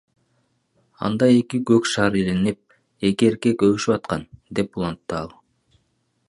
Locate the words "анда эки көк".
1.09-1.89